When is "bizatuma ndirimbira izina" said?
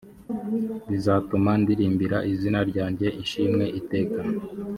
0.89-2.59